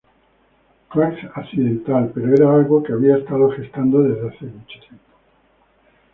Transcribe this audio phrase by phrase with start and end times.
[0.89, 1.05] Fue
[1.35, 5.07] accidental, pero era algo que había estado gestando desde hace mucho tiempo".